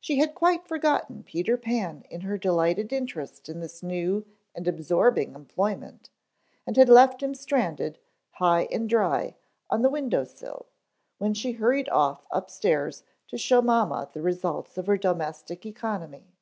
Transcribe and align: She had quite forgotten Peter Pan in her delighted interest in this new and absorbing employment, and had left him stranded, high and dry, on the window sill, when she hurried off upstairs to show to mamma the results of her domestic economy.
She 0.00 0.16
had 0.18 0.34
quite 0.34 0.64
forgotten 0.66 1.24
Peter 1.24 1.58
Pan 1.58 2.04
in 2.08 2.22
her 2.22 2.38
delighted 2.38 2.90
interest 2.90 3.50
in 3.50 3.60
this 3.60 3.82
new 3.82 4.24
and 4.54 4.66
absorbing 4.66 5.34
employment, 5.34 6.08
and 6.66 6.74
had 6.74 6.88
left 6.88 7.22
him 7.22 7.34
stranded, 7.34 7.98
high 8.30 8.62
and 8.72 8.88
dry, 8.88 9.36
on 9.68 9.82
the 9.82 9.90
window 9.90 10.24
sill, 10.24 10.68
when 11.18 11.34
she 11.34 11.52
hurried 11.52 11.90
off 11.90 12.24
upstairs 12.30 13.02
to 13.26 13.36
show 13.36 13.60
to 13.60 13.66
mamma 13.66 14.08
the 14.10 14.22
results 14.22 14.78
of 14.78 14.86
her 14.86 14.96
domestic 14.96 15.66
economy. 15.66 16.32